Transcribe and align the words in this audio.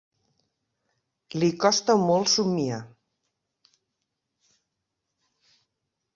Li 1.43 1.49
costa 1.65 1.97
molt 2.05 2.31
somniar. 2.31 2.81